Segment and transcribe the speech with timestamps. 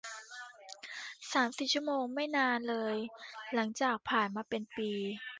[1.31, 2.95] สามสี่ชั่วโมงไม่นานเลย
[3.53, 4.89] หลังจากผ่านมาเป็นปี